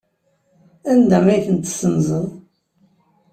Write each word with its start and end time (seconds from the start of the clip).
Anda 0.91 1.17
ay 1.33 1.41
tent-tessenzeḍ? 1.45 2.27